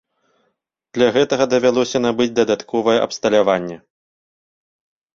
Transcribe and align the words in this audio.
Для 0.97 1.07
гэтага 1.17 1.43
давялося 1.53 1.97
набыць 2.07 2.29
дадатковае 2.41 2.99
абсталяванне. 3.05 3.81